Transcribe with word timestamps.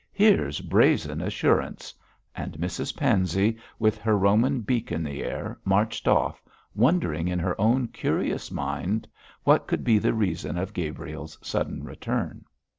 here's 0.11 0.61
brazen 0.61 1.21
assurance,' 1.21 1.93
and 2.35 2.53
Mrs 2.57 2.97
Pansey, 2.97 3.57
with 3.77 3.99
her 3.99 4.17
Roman 4.17 4.61
beak 4.61 4.91
in 4.91 5.03
the 5.03 5.23
air, 5.23 5.59
marched 5.63 6.07
off, 6.07 6.41
wondering 6.73 7.27
in 7.27 7.37
her 7.37 7.53
own 7.61 7.87
curious 7.87 8.49
mind 8.49 9.07
what 9.43 9.67
could 9.67 9.83
be 9.83 9.99
the 9.99 10.15
reason 10.15 10.57
of 10.57 10.73
Gabriel's 10.73 11.37
sudden 11.43 11.83
return. 11.83 12.45